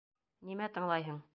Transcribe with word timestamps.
Нимә 0.51 0.71
тыңлайһың? 0.79 1.21